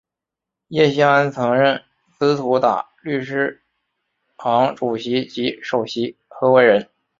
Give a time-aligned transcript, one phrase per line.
[0.69, 1.79] 叶锡安曾任
[2.17, 3.61] 孖士打律师
[4.35, 6.89] 行主席及首席合夥人。